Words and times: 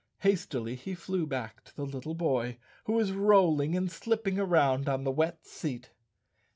Hastily 0.21 0.73
he 0.73 0.95
flew 0.95 1.27
back 1.27 1.63
to 1.63 1.75
the 1.75 1.85
little 1.85 2.15
boy, 2.15 2.57
who 2.85 2.93
was 2.93 3.11
rolling 3.11 3.77
and 3.77 3.91
slipping 3.91 4.39
around 4.39 4.89
on 4.89 5.03
the 5.03 5.11
wet 5.11 5.45
seat. 5.45 5.91